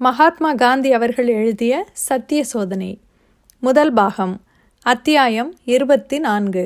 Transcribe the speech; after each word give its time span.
மகாத்மா 0.00 0.48
காந்தி 0.54 0.90
அவர்கள் 0.92 1.28
எழுதிய 1.28 1.72
சத்திய 2.04 2.40
சோதனை. 2.44 2.88
முதல் 3.62 3.92
பாகம் 3.92 4.32
அத்தியாயம் 4.86 5.50
இருபத்தி 5.64 6.18
நான்கு 6.18 6.64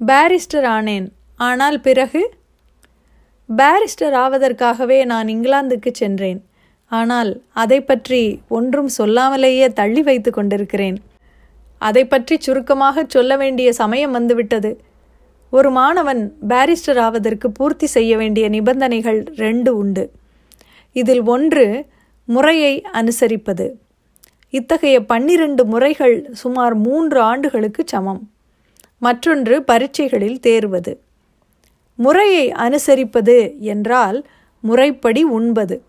பாரிஸ்டர் 0.00 0.66
ஆனேன் 0.74 1.06
ஆனால் 1.38 1.76
பிறகு? 1.80 2.22
பாரிஸ்டர் 3.48 4.14
ஆவதற்காகவே 4.22 4.98
நான் 5.04 5.30
இங்கிலாந்துக்கு 5.34 5.90
சென்றேன். 5.92 6.40
ஆனால் 6.92 7.32
அதை 7.54 7.78
பற்றி 7.80 8.22
ஒன்றும் 8.58 8.90
சொல்லாமலேயே 8.98 9.66
தள்ளி 9.72 10.04
வைத்து 10.08 10.32
கொண்டிருக்கிறேன். 10.38 10.96
அதை 11.82 12.04
பற்றி 12.14 12.38
சுருக்கமாக 12.38 13.04
சொல்ல 13.08 13.36
வேண்டிய 13.36 13.68
சமயம் 13.80 14.16
வந்துவிட்டது. 14.18 14.72
ஒரு 15.52 15.70
மாணவன் 15.70 16.22
பாரிஸ்டர் 16.48 17.02
ஆவதற்கு 17.06 17.50
பூர்த்தி 17.58 17.88
செய்ய 17.96 18.14
வேண்டிய 18.22 18.48
நிபந்தனைகள் 18.56 19.20
ரெண்டு 19.44 19.72
உண்டு. 19.82 20.06
இதில் 20.96 21.22
ஒன்று 21.34 21.66
முறையை 22.28 22.84
அனுசரிப்பது. 22.92 23.70
இத்தகைய 24.50 25.04
பன்னிரண்டு 25.04 25.64
முறைகள் 25.64 26.28
சுமார் 26.32 26.74
மூன்று 26.74 27.20
ஆண்டுகளுக்கு 27.20 27.82
சமம். 27.86 28.30
மற்றொன்று 28.98 29.62
பரீட்சைகளில் 29.62 30.40
தேர்வது. 30.46 30.96
முறையை 31.96 32.52
அனுசரிப்பது 32.52 33.58
என்றால் 33.58 34.26
முறைப்படி 34.60 35.22
உண்பது. 35.22 35.82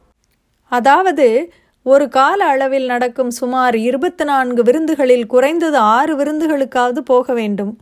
அதாவது 0.71 1.51
ஒரு 1.83 2.09
கால 2.09 2.45
அளவில் 2.45 2.85
நடக்கும் 2.85 3.31
சுமார் 3.31 3.75
இருபத்தி 3.77 4.23
நான்கு 4.23 4.63
விருந்துகளில் 4.63 5.25
குறைந்தது 5.25 5.77
ஆறு 5.77 6.15
விருந்துகளுக்காவது 6.17 6.99
போக 6.99 7.33
வேண்டும். 7.33 7.81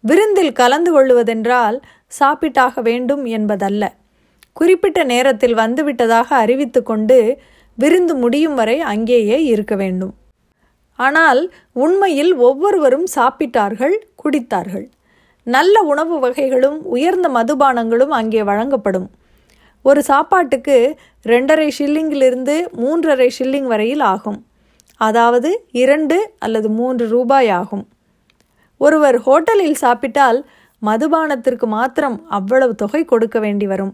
விருந்தில் 0.00 0.52
கலந்து 0.52 0.90
கொள்வதென்றால் 0.92 1.80
சாப்பிட்டாக 2.20 2.80
வேண்டும் 2.80 3.24
என்பதல்ல. 3.24 3.94
குறிப்பிட்ட 4.52 5.04
நேரத்தில் 5.04 5.54
வந்துவிட்டதாக 5.54 6.26
அறிவித்து 6.28 6.82
கொண்டு 6.82 7.38
விருந்து 7.78 8.14
முடியும் 8.14 8.54
வரை 8.54 8.76
அங்கேயே 8.92 9.38
இருக்க 9.44 9.74
வேண்டும். 9.76 10.14
ஆனால் 10.98 11.40
உண்மையில் 11.84 12.32
ஒவ்வொருவரும் 12.48 13.06
சாப்பிட்டார்கள் 13.16 13.94
குடித்தார்கள். 14.22 14.86
நல்ல 15.46 15.82
உணவு 15.92 16.16
வகைகளும் 16.18 16.78
உயர்ந்த 16.94 17.28
மதுபானங்களும் 17.28 18.12
அங்கே 18.18 18.42
வழங்கப்படும். 18.50 19.08
ஒரு 19.84 20.00
சாப்பாட்டுக்கு 20.10 20.76
ரெண்டரை 21.26 21.68
ஷில்லிங்கிலிருந்து 21.78 22.54
மூன்றரை 22.82 23.28
ஷில்லிங் 23.38 23.68
வரையில் 23.72 24.04
ஆகும். 24.14 24.38
அதாவது 25.00 25.50
இரண்டு 25.82 26.16
அல்லது 26.38 26.68
மூன்று 26.78 27.04
ரூபாய் 27.08 27.50
ஆகும். 27.60 27.84
ஒருவர் 28.80 29.18
ஹோட்டலில் 29.26 29.78
சாப்பிட்டால் 29.84 30.38
மதுபானத்திற்கு 30.82 31.66
மாத்திரம் 31.76 32.16
அவ்வளவு 32.38 32.74
தொகை 32.82 33.02
கொடுக்க 33.04 33.38
வேண்டி 33.44 33.66
வரும். 33.66 33.92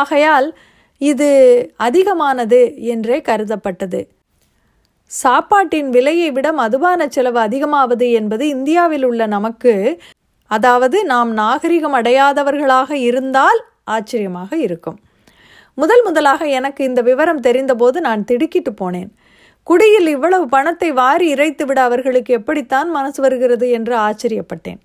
ஆகையால் 0.00 0.48
இது 0.98 1.28
அதிகமானது 1.76 2.74
என்றே 2.76 3.20
கருதப்பட்டது. 3.20 4.08
சாப்பாட்டின் 5.06 5.90
விலையை 5.90 6.30
விட 6.30 6.52
மதுபான 6.52 7.08
செலவு 7.08 7.38
அதிகமாவது 7.38 8.12
என்பது 8.12 8.48
இந்தியாவில் 8.48 9.04
உள்ள 9.04 9.26
நமக்கு 9.26 10.00
அதாவது 10.46 11.04
நாம் 11.04 11.32
நாகரிகம் 11.32 11.94
அடையாதவர்களாக 11.94 12.90
இருந்தால் 12.90 13.60
ஆச்சரியமாக 13.84 14.56
இருக்கும். 14.56 14.98
முதல் 15.74 16.02
முதலாக 16.02 16.46
எனக்கு 16.46 16.84
இந்த 16.84 17.02
விவரம் 17.02 17.40
தெரிந்தபோது 17.40 18.00
நான் 18.00 18.24
திடுக்கிட்டு 18.24 18.72
போனேன். 18.72 19.10
குடியில் 19.62 20.06
இவ்வளவு 20.06 20.46
பணத்தை 20.48 20.92
வாரி 20.92 21.34
இறைத்துவிட 21.34 21.78
அவர்களுக்கு 21.78 22.32
எப்படித்தான் 22.34 22.90
மனசு 22.90 23.22
வருகிறது 23.22 23.70
என்று 23.70 23.96
ஆச்சரியப்பட்டேன். 23.96 24.80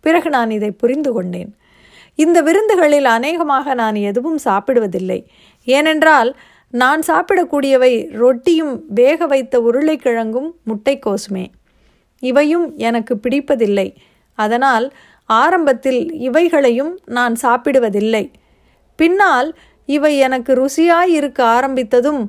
பிறகு 0.00 0.30
நான் 0.30 0.50
இதை 0.50 0.70
புரிந்து 0.70 1.12
கொண்டேன். 1.12 1.50
இந்த 2.14 2.42
விருந்துகளில் 2.42 3.04
அநேகமாக 3.04 3.74
நான் 3.74 3.94
எதுவும் 3.94 4.38
சாப்பிடுவதில்லை. 4.44 5.20
ஏனென்றால் 5.64 6.36
நான் 6.70 7.00
சாப்பிடக்கூடியவை 7.06 7.92
ரொட்டியும் 8.12 8.84
வேக 8.88 9.26
வைத்த 9.26 9.60
உருளைக்கிழங்கும் 9.60 10.50
முட்டைக்கோசுமே. 10.68 11.46
இவையும் 12.22 12.76
எனக்கு 12.76 13.14
பிடிப்பதில்லை. 13.22 13.88
அதனால் 14.34 14.86
ஆரம்பத்தில் 15.30 16.12
இவைகளையும் 16.12 16.98
நான் 17.04 17.34
சாப்பிடுவதில்லை. 17.42 18.30
பின்னால் 18.98 19.48
இவை 19.84 20.18
எனக்கு 20.18 20.52
ருசியாய் 20.54 21.12
இருக்க 21.12 21.40
ஆரம்பித்ததும் 21.44 22.22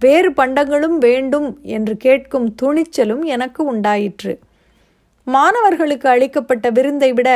வேறு 0.00 0.30
பண்டங்களும் 0.32 0.98
வேண்டும் 0.98 1.48
என்று 1.62 1.96
கேட்கும் 1.96 2.54
துணிச்சலும் 2.62 3.22
எனக்கு 3.24 3.64
உண்டாயிற்று. 3.64 4.38
மாணவர்களுக்கு 5.26 6.08
அளிக்கப்பட்ட 6.08 6.70
விருந்தை 6.70 7.12
விட 7.12 7.30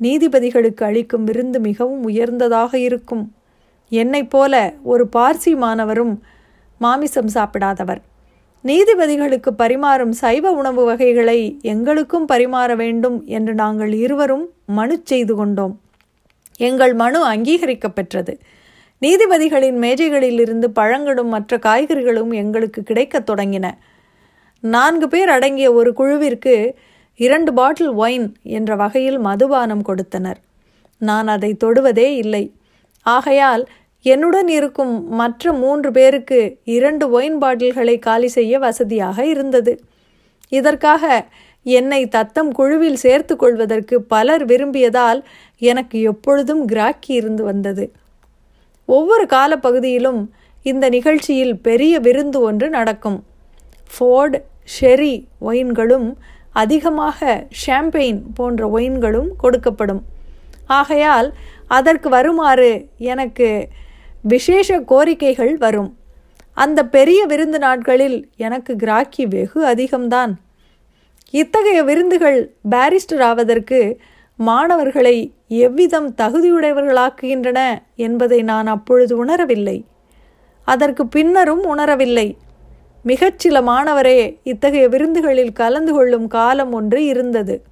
நீதிபதிகளுக்கு 0.00 0.84
அளிக்கும் 0.84 1.24
விருந்து 1.24 1.60
மிகவும் 1.60 2.02
உயர்ந்ததாக 2.02 2.78
இருக்கும். 2.78 3.32
என்னைப் 3.88 4.30
போல 4.30 4.72
ஒரு 4.82 5.08
பார்சி 5.16 5.56
மாணவரும் 5.56 6.22
மாமிசம் 6.78 7.28
சாப்பிடாதவர். 7.34 7.98
நீதிபதிகளுக்கு 8.64 9.50
பரிமாறும் 9.58 10.10
சைவ 10.10 10.52
உணவு 10.52 10.84
வகைகளை 10.84 11.58
எங்களுக்கும் 11.62 12.28
பரிமாற 12.32 12.76
வேண்டும் 12.76 13.22
என்று 13.26 13.54
நாங்கள் 13.54 13.92
இருவரும் 13.92 14.48
மனு 14.66 15.00
செய்து 15.04 15.34
கொண்டோம். 15.34 15.80
எங்கள் 16.56 16.94
மனு 16.94 17.32
அங்கீகரிக்கப்பெற்றது. 17.32 18.38
நீதிபதிகளின் 19.02 19.76
மேஜைகளில் 19.76 20.40
இருந்து 20.40 20.70
பழங்களும் 20.70 21.28
மற்ற 21.28 21.56
காய்கறிகளும் 21.56 22.34
எங்களுக்கு 22.34 22.82
கிடைக்கத் 22.82 23.30
தொடங்கின. 23.30 23.70
நான்கு 24.60 25.08
பேர் 25.08 25.28
அடங்கிய 25.28 25.72
ஒரு 25.72 25.92
குழுவிற்கு 25.92 26.74
இரண்டு 27.18 27.52
பாட்டில் 27.52 27.92
ஒயின் 27.92 28.28
என்ற 28.56 28.70
வகையில் 28.76 29.18
மதுபானம் 29.18 29.82
கொடுத்தனர். 29.82 30.38
நான் 31.02 31.28
அதை 31.28 31.50
தொடுவதே 31.64 32.08
இல்லை. 32.22 32.44
ஆகையால் 33.06 33.64
என்னுடன் 34.02 34.48
இருக்கும் 34.48 34.94
மற்ற 35.12 35.52
மூன்று 35.52 35.90
பேருக்கு 35.90 36.40
இரண்டு 36.76 37.04
ஒயின் 37.10 37.38
பாட்டில்களை 37.42 37.98
காலி 37.98 38.28
செய்ய 38.28 38.58
வசதியாக 38.58 39.26
இருந்தது. 39.26 39.72
இதற்காக 40.52 41.04
என்னை 41.66 42.00
தத்தம் 42.08 42.50
குழுவில் 42.52 43.00
சேர்த்து 43.04 43.36
கொள்வதற்கு 43.36 43.96
பலர் 44.02 44.44
விரும்பியதால் 44.46 45.20
எனக்கு 45.58 45.98
எப்பொழுதும் 46.02 46.62
கிராக்கி 46.64 47.12
இருந்து 47.12 47.44
வந்தது. 47.44 47.84
ஒவ்வொரு 48.88 49.24
காலப்பகுதியிலும் 49.26 50.20
இந்த 50.62 50.88
நிகழ்ச்சியில் 50.88 51.56
பெரிய 51.58 51.94
விருந்து 52.00 52.40
ஒன்று 52.40 52.68
நடக்கும். 52.68 53.18
ஃபோர்டு 53.92 54.38
ஷெரி 54.80 55.14
ஒயின்களும் 55.40 56.08
அதிகமாக 56.62 57.46
ஷாம்பெயின் 57.62 58.20
போன்ற 58.34 58.62
ஒயின்களும் 58.76 59.30
கொடுக்கப்படும். 59.42 60.02
ஆகையால் 60.78 61.28
அதற்கு 61.76 62.08
வருமாறு 62.16 62.70
எனக்கு 63.12 63.48
விசேஷ 64.32 64.78
கோரிக்கைகள் 64.92 65.54
வரும். 65.64 65.90
அந்த 66.64 66.80
பெரிய 66.96 67.20
விருந்து 67.26 67.58
நாட்களில் 67.58 68.18
எனக்கு 68.46 68.72
கிராக்கி 68.76 69.24
வெகு 69.34 69.60
அதிகம்தான். 69.72 70.32
இத்தகைய 71.40 71.80
விருந்துகள் 71.88 72.38
பாரிஸ்டர் 72.70 73.22
ஆவதற்கு 73.30 73.80
மாணவர்களை 74.38 75.16
எவ்விதம் 75.64 76.08
தகுதியுடையவர்களாக்குகின்றன 76.20 77.60
என்பதை 78.06 78.40
நான் 78.50 78.68
அப்பொழுது 78.74 79.14
உணரவில்லை. 79.24 79.78
அதற்கு 80.68 81.02
பின்னரும் 81.06 81.64
உணரவில்லை. 81.72 82.28
மிகச்சில 83.06 83.62
மாணவரே 83.62 84.38
இத்தகைய 84.42 84.88
விருந்துகளில் 84.88 85.52
கலந்து 85.52 85.92
கொள்ளும் 85.92 86.26
காலம் 86.26 86.72
ஒன்று 86.72 87.04
இருந்தது. 87.04 87.62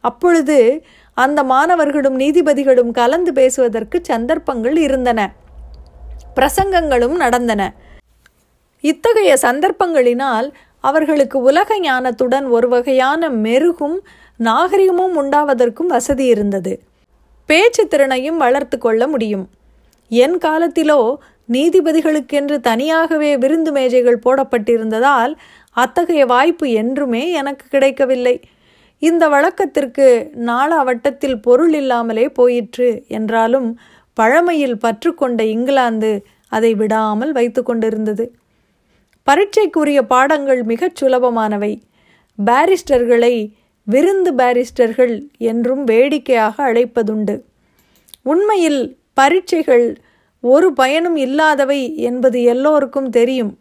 அப்பொழுது 0.00 0.84
அந்த 1.14 1.42
மாணவர்களும் 1.42 2.18
நீதிபதிகளும் 2.20 2.90
கலந்து 2.90 3.32
பேசுவதற்கு 3.32 3.98
சந்தர்ப்பங்கள் 4.02 4.76
இருந்தன. 4.76 5.32
பிரசங்கங்களும் 6.36 7.16
நடந்தன. 7.16 7.74
இத்தகைய 8.80 9.36
சந்தர்ப்பங்களினால் 9.42 10.52
அவர்களுக்கு 10.80 11.42
உலக 11.42 11.80
ஞானத்துடன் 11.80 12.48
ஒரு 12.48 12.68
வகையான 12.68 13.30
மெருகும் 13.30 14.02
நாகரிகமும் 14.36 15.22
உண்டாவதற்கும் 15.22 15.86
வசதி 15.86 16.26
இருந்தது. 16.26 16.82
பேச்சு 17.46 17.88
திறனையும் 17.88 18.36
வளர்த்து 18.36 18.78
கொள்ள 18.78 19.06
முடியும். 19.06 19.48
என் 20.08 20.38
காலத்திலோ 20.38 21.14
நீதிபதிகளுக்கென்று 21.52 22.60
தனியாகவே 22.60 23.36
விருந்து 23.36 23.72
மேஜைகள் 23.72 24.24
போடப்பட்டிருந்ததால் 24.24 25.34
அத்தகைய 25.70 26.26
வாய்ப்பு 26.26 26.70
என்றுமே 26.70 27.30
எனக்கு 27.30 27.66
கிடைக்கவில்லை. 27.68 28.40
இந்த 28.98 29.28
வழக்கத்திற்கு 29.28 30.30
நாளாவட்டத்தில் 30.34 31.42
பொருள் 31.42 31.74
இல்லாமலே 31.74 32.28
போயிற்று 32.28 33.04
என்றாலும் 33.08 33.78
பழமையில் 34.14 34.78
பற்றுக்கொண்ட 34.78 35.42
இங்கிலாந்து 35.42 36.24
அதை 36.48 36.74
விடாமல் 36.74 37.32
வைத்து 37.32 37.62
கொண்டிருந்தது. 37.62 38.34
பரீட்சைக்குரிய 39.26 40.02
பாடங்கள் 40.02 40.62
மிகச் 40.62 41.04
சுலபமானவை. 41.04 41.72
பாரிஸ்டர்களை 42.38 43.52
விருந்து 43.86 44.34
பாரிஸ்டர்கள் 44.34 45.28
என்றும் 45.38 45.84
வேடிக்கையாக 45.84 46.72
அழைப்பதுண்டு. 46.72 47.42
உண்மையில் 48.22 48.98
பரீட்சைகள் 49.14 49.86
ஒரு 50.44 50.72
பயனும் 50.72 51.16
இல்லாதவை 51.16 51.96
என்பது 51.96 52.42
எல்லோருக்கும் 52.42 53.10
தெரியும். 53.10 53.58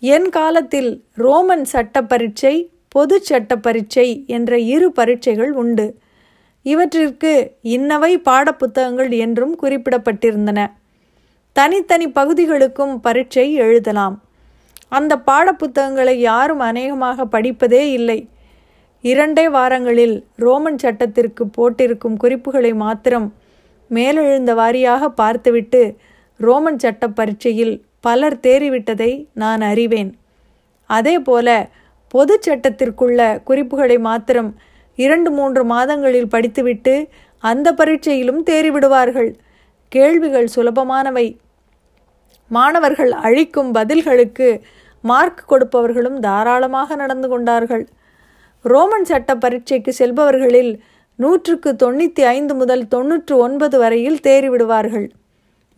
என் 0.00 0.28
காலத்தில் 0.28 1.04
ரோமன் 1.14 1.64
சட்ட 1.64 2.02
பரீட்சை 2.02 2.70
பொது 2.88 3.22
சட்ட 3.22 3.56
பரீட்சை 3.56 4.24
என்ற 4.26 4.58
இரு 4.58 4.92
பரீட்சைகள் 4.92 5.52
உண்டு. 5.52 5.98
இவற்றிற்கு 6.62 7.32
இன்னவை 7.62 8.18
பாடப்புத்தகங்கள் 8.18 9.10
என்றும் 9.18 9.54
குறிப்பிடப்பட்டிருந்தன. 9.62 10.66
தனித்தனி 11.52 12.08
பகுதிகளுக்கும் 12.08 13.00
பரீட்சை 13.00 13.54
எழுதலாம். 13.54 14.22
அந்த 14.88 15.22
பாடப்புத்தகங்களை 15.26 16.14
யாரும் 16.14 16.58
அநேகமாக 16.58 17.24
படிப்பதே 17.24 17.90
இல்லை. 17.92 18.28
இரண்டே 19.04 19.48
வாரங்களில் 19.48 20.16
ரோமன் 20.36 20.78
சட்டத்திற்கு 20.78 21.46
போட்டிருக்கும் 21.46 22.16
குறிப்புகளை 22.16 22.74
மாத்திரம் 22.74 23.34
மேலெழுந்த 23.94 24.52
வாரியாக 24.54 25.06
பார்த்துவிட்டு 25.20 25.82
ரோமன் 26.40 26.78
சட்ட 26.78 27.08
பரீட்சையில் 27.08 27.74
பலர் 28.00 28.36
தேறிவிட்டதை 28.36 29.12
நான் 29.34 29.60
அறிவேன். 29.60 30.10
அதே 30.90 31.18
போல 31.18 31.48
பொது 32.08 32.34
சட்டத்திற்குள்ள 32.46 33.20
குறிப்புகளை 33.42 33.98
மாத்திரம் 33.98 34.50
இரண்டு 34.98 35.30
மூன்று 35.30 35.62
மாதங்களில் 35.64 36.28
படித்துவிட்டு 36.28 36.94
அந்த 37.44 37.68
பரீட்சையிலும் 37.72 38.42
தேறிவிடுவார்கள். 38.50 39.30
கேள்விகள் 39.92 40.48
சுலபமானவை. 40.56 41.26
மாணவர்கள் 42.50 43.12
அழிக்கும் 43.12 43.74
பதில்களுக்கு 43.74 44.48
மார்க் 45.04 45.44
கொடுப்பவர்களும் 45.50 46.18
தாராளமாக 46.18 46.96
நடந்து 46.96 47.28
கொண்டார்கள். 47.28 47.84
ரோமன் 48.64 49.04
சட்ட 49.04 49.34
பரீட்சைக்கு 49.34 49.92
செல்பவர்களில் 49.98 50.72
நூற்றுக்கு 51.22 51.70
தொண்ணூற்றி 51.82 52.22
ஐந்து 52.36 52.54
முதல் 52.54 52.84
தொன்னூற்று 52.88 53.34
ஒன்பது 53.36 53.76
வரையில் 53.78 54.20
தேறிவிடுவார்கள். 54.26 55.08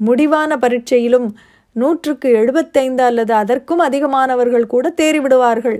முடிவான 0.00 0.56
பரீட்சையிலும் 0.56 1.28
நூற்றுக்கு 1.72 2.28
எழுபத்தைந்து 2.40 3.02
அல்லது 3.02 3.32
அதற்கும் 3.34 3.78
அதிகமானவர்கள் 3.78 4.66
கூட 4.66 4.86
தேறிவிடுவார்கள். 5.00 5.78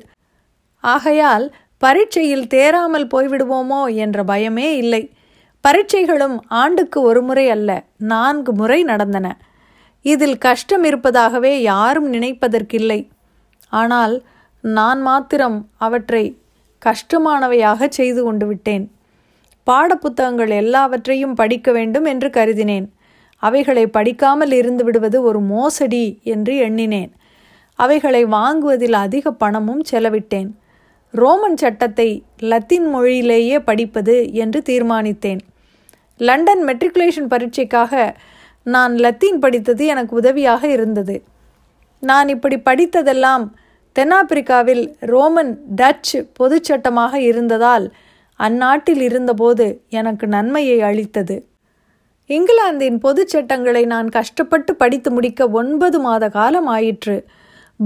ஆகையால் 0.85 1.47
பரீட்சையில் 1.79 2.47
தேராமல் 2.47 3.07
போய்விடுவோமோ 3.15 3.81
என்ற 3.95 4.19
பயமே 4.23 4.69
இல்லை. 4.83 5.03
பரீட்சைகளும் 5.65 6.37
ஆண்டுக்கு 6.61 6.99
ஒரு 7.01 7.23
முறை 7.23 7.47
அல்ல 7.51 7.71
நான்கு 8.13 8.53
முறை 8.53 8.79
நடந்தன. 8.83 9.27
இதில் 10.05 10.39
கஷ்டம் 10.39 10.85
இருப்பதாகவே 10.85 11.53
யாரும் 11.61 12.09
நினைப்பதற்கில்லை. 12.13 13.01
ஆனால் 13.73 14.15
நான் 14.65 15.01
மாத்திரம் 15.01 15.59
அவற்றை 15.77 16.25
கஷ்டமானவையாக 16.83 17.89
செய்து 17.89 18.21
கொண்டு 18.25 18.47
விட்டேன். 18.47 18.85
பாடப்புத்தகங்கள் 19.71 20.49
எல்லாவற்றையும் 20.49 21.35
படிக்க 21.35 21.73
வேண்டும் 21.73 22.05
என்று 22.05 22.29
கருதினேன். 22.29 22.87
அவைகளை 23.37 23.87
படிக்காமல் 23.87 24.53
இருந்து 24.53 24.85
விடுவது 24.85 25.23
ஒரு 25.23 25.41
மோசடி 25.41 26.19
என்று 26.23 26.57
எண்ணினேன். 26.57 27.13
அவைகளை 27.75 28.25
வாங்குவதில் 28.25 28.93
அதிக 28.93 29.33
பணமும் 29.33 29.83
செலவிட்டேன். 29.91 30.51
ரோமன் 31.11 31.57
சட்டத்தை 31.57 32.23
லத்தீன் 32.39 32.87
மொழியிலேயே 32.87 33.59
படிப்பது 33.59 34.33
என்று 34.33 34.63
தீர்மானித்தேன். 34.69 35.41
லண்டன் 36.17 36.63
மெட்ரிகுலேஷன் 36.65 37.31
பரீட்சைக்காக 37.31 38.15
நான் 38.67 38.95
லத்தீன் 38.97 39.39
படித்தது 39.39 39.87
எனக்கு 39.87 40.17
உதவியாக 40.17 40.69
இருந்தது. 40.69 41.23
நான் 42.01 42.29
இப்படி 42.29 42.57
படித்ததெல்லாம் 42.59 43.45
தென்னாப்பிரிக்காவில் 43.97 44.85
ரோமன் 44.99 45.59
டச் 45.77 46.15
பொதுச்சட்டமாக 46.41 47.15
இருந்ததால் 47.15 47.93
அந்நாட்டில் 48.37 49.01
இருந்தபோது 49.01 49.83
எனக்கு 49.89 50.27
நன்மையை 50.27 50.81
அளித்தது. 50.81 51.47
இங்கிலாந்தின் 52.27 52.99
பொது 52.99 53.29
சட்டங்களை 53.29 53.85
நான் 53.85 54.09
கஷ்டப்பட்டு 54.09 54.75
படித்து 54.75 55.11
முடிக்க 55.11 55.49
ஒன்பது 55.49 56.01
மாத 56.01 56.29
காலம் 56.29 56.67
ஆயிற்று. 56.67 57.25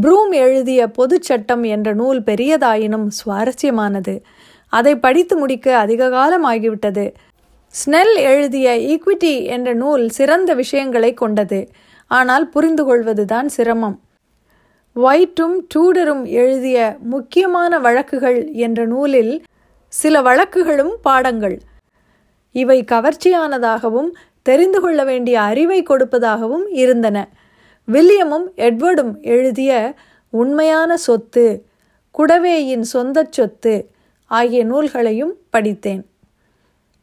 ப்ரூம் 0.00 0.30
எழுதிய 0.30 0.88
பொது 0.88 1.18
சட்டம் 1.20 1.62
என்ற 1.62 1.92
நூல் 1.92 2.20
பெரியதாயினும் 2.20 3.08
சுவாரஸ்யமானது. 3.18 4.20
அதை 4.68 4.96
படித்து 4.96 5.36
முடிக்க 5.36 5.76
அதிக 5.76 6.10
காலம் 6.10 6.44
ஆகிவிட்டது. 6.44 7.14
ஸ்னெல் 7.74 8.14
எழுதிய 8.14 8.70
ஈக்விட்டி 8.72 9.42
என்ற 9.42 9.72
நூல் 9.72 10.08
சிறந்த 10.08 10.54
விஷயங்களை 10.54 11.14
கொண்டது. 11.14 11.68
ஆனால் 12.06 12.48
புரிந்து 12.48 12.84
கொள்வதுதான் 12.84 13.48
சிரமம். 13.48 14.00
ஒயிட்டும் 14.96 15.56
டூடரும் 15.74 16.24
எழுதிய 16.24 16.96
முக்கியமான 17.00 17.78
வழக்குகள் 17.78 18.52
என்ற 18.52 18.86
நூலில் 18.86 19.42
சில 20.00 20.20
வழக்குகளும் 20.22 20.94
பாடங்கள். 21.02 21.56
இவை 22.54 22.78
கவர்ச்சியானதாகவும் 22.92 24.10
தெரிந்து 24.46 24.80
கொள்ள 24.80 25.00
வேண்டிய 25.04 25.36
அறிவை 25.40 25.78
கொடுப்பதாகவும் 25.82 26.66
இருந்தன. 26.82 27.16
வில்லியமும் 27.88 28.46
எட்வர்டும் 28.56 29.12
எழுதிய 29.34 29.72
உண்மையான 30.32 30.96
சொத்து 30.96 31.46
குடவேயின் 32.14 32.86
சொந்த 32.94 33.26
சொத்து 33.30 33.74
ஆகிய 34.30 34.60
நூல்களையும் 34.64 35.34
படித்தேன். 35.50 36.02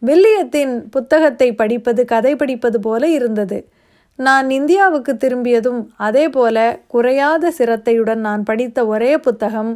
வில்லியத்தின் 0.02 0.74
புத்தகத்தை 0.90 1.50
படிப்பது 1.54 2.02
கதை 2.06 2.36
படிப்பது 2.36 2.80
போல 2.80 3.08
இருந்தது. 3.08 3.60
நான் 4.20 4.48
இந்தியாவுக்கு 4.50 5.14
திரும்பியதும் 5.18 5.82
அதே 5.98 6.26
போல 6.30 6.58
குறையாத 6.88 7.52
சிரத்தையுடன் 7.58 8.20
நான் 8.20 8.44
படித்த 8.44 8.80
ஒரே 8.88 9.14
புத்தகம் 9.18 9.72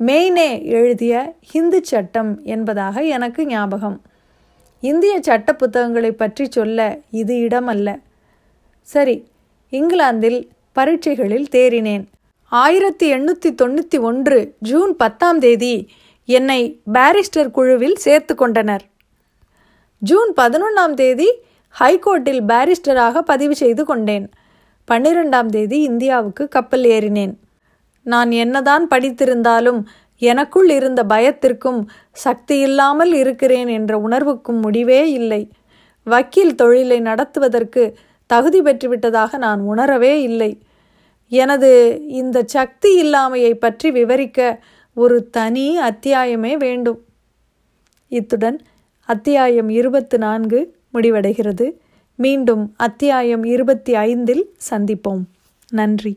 மெய்னே 0.00 0.64
எழுதிய 0.64 1.36
ஹிந்து 1.40 1.78
சட்டம் 1.82 2.40
என்பதாக 2.44 3.02
எனக்கு 3.02 3.46
ஞாபகம். 3.46 4.02
இந்திய 4.80 5.18
சட்ட 5.22 5.54
புத்தகங்களை 5.54 6.12
பற்றி 6.12 6.46
சொல்ல 6.50 6.98
இது 7.10 7.34
இடமல்ல. 7.36 8.00
சரி 8.80 9.26
இங்கிலாந்தில் 9.70 10.50
பரீட்சைகளில் 10.72 11.46
தேறினேன். 11.50 12.04
ஆயிரத்தி 12.48 13.12
எண்ணூற்றி 13.12 13.50
தொண்ணூற்றி 13.62 14.00
ஒன்று 14.00 14.56
ஜூன் 14.58 14.96
பத்தாம் 14.96 15.38
தேதி 15.38 15.88
என்னை 16.24 16.60
பாரிஸ்டர் 16.92 17.50
குழுவில் 17.50 17.96
சேர்த்து 17.96 18.34
கொண்டனர். 18.34 18.84
ஜூன் 19.98 20.32
பதினொன்றாம் 20.36 20.94
தேதி 20.94 21.28
ஹைகோர்ட்டில் 21.80 22.42
பாரிஸ்டராக 22.52 23.18
பதிவு 23.18 23.56
செய்து 23.56 23.84
கொண்டேன். 23.84 24.30
பன்னிரெண்டாம் 24.90 25.46
தேதி 25.46 25.80
இந்தியாவுக்கு 25.80 26.48
கப்பல் 26.48 26.84
ஏறினேன். 26.84 27.34
நான் 28.06 28.30
என்னதான் 28.30 28.84
படித்திருந்தாலும் 28.88 29.80
எனக்குள் 30.22 30.68
இருந்த 30.70 31.00
பயத்திற்கும் 31.04 31.80
சக்தி 32.12 32.56
இல்லாமல் 32.58 33.12
இருக்கிறேன் 33.12 33.68
என்ற 33.68 33.98
உணர்வுக்கும் 33.98 34.60
முடிவே 34.60 35.00
இல்லை. 35.12 35.42
வக்கீல் 36.06 36.54
தொழிலை 36.54 36.98
நடத்துவதற்கு 37.00 37.82
தகுதி 38.26 38.60
பெற்றுவிட்டதாக 38.62 39.38
நான் 39.38 39.60
உணரவே 39.60 40.22
இல்லை. 40.22 40.52
எனது 41.32 41.70
இந்த 42.08 42.42
சக்தி 42.46 42.90
இல்லாமையை 43.02 43.52
பற்றி 43.54 43.90
விவரிக்க 43.90 44.40
ஒரு 44.96 45.16
தனி 45.30 45.66
அத்தியாயமே 45.80 46.52
வேண்டும். 46.56 47.00
இத்துடன் 48.12 48.58
அத்தியாயம் 49.08 49.68
இருபத்து 49.68 50.18
நான்கு 50.18 50.60
முடிவடைகிறது. 50.94 51.66
மீண்டும் 52.18 52.64
அத்தியாயம் 52.76 53.44
இருபத்தி 53.44 53.94
ஐந்தில் 53.94 54.44
சந்திப்போம். 54.70 55.24
நன்றி. 55.70 56.16